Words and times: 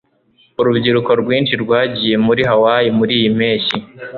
Urubyiruko 0.59 1.11
rwinshi 1.21 1.53
rwagiye 1.63 2.15
muri 2.25 2.41
Hawaii 2.49 2.89
muriyi 2.97 3.29
mpeshyi. 3.37 3.77